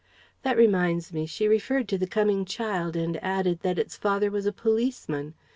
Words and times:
That 0.41 0.57
reminds 0.57 1.13
me, 1.13 1.27
she 1.27 1.47
referred 1.47 1.87
to 1.89 1.97
the 1.99 2.07
coming 2.07 2.43
child 2.43 2.95
and 2.95 3.23
added 3.23 3.59
that 3.59 3.77
its 3.77 3.95
father 3.95 4.31
was 4.31 4.47
a 4.47 4.51
policeman. 4.51 5.35